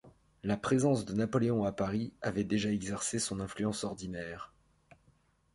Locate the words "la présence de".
0.43-1.13